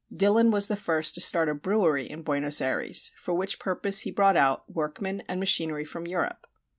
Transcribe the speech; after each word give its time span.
Dillon 0.11 0.49
was 0.49 0.67
the 0.67 0.75
first 0.75 1.13
to 1.13 1.21
start 1.21 1.47
a 1.47 1.53
brewery 1.53 2.09
in 2.09 2.23
Buenos 2.23 2.59
Ayres, 2.59 3.11
for 3.17 3.35
which 3.35 3.59
purpose 3.59 3.99
he 3.99 4.09
brought 4.09 4.35
out 4.35 4.63
workmen 4.67 5.21
and 5.29 5.39
machinery 5.39 5.85
from 5.85 6.07
Europe. 6.07 6.47